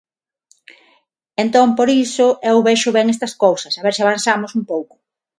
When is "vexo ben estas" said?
2.67-3.33